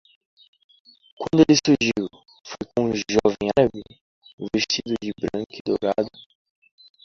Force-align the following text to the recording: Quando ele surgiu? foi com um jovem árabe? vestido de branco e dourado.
Quando 1.15 1.45
ele 1.47 1.59
surgiu? 1.63 2.09
foi 2.43 2.73
com 2.75 2.85
um 2.85 2.93
jovem 2.95 3.51
árabe? 3.55 3.83
vestido 4.51 4.95
de 4.99 5.13
branco 5.15 5.51
e 5.53 5.61
dourado. 5.63 6.09